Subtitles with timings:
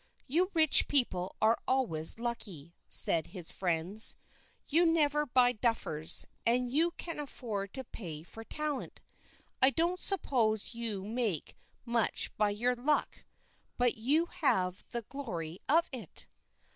[0.25, 4.15] "You rich people are always lucky," said his friends.
[4.67, 8.99] "You never buy duffers, and you can afford to pay for talent.
[9.61, 13.25] I don't suppose you make much by your luck,
[13.77, 16.25] but you have the glory of it."